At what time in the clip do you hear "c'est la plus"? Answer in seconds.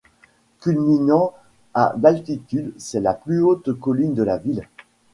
2.79-3.39